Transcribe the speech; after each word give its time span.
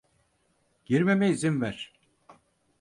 Girmeme 0.85 1.29
izin 1.29 1.61
ver. 1.61 1.93